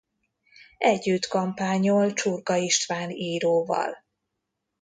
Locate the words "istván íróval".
2.55-4.05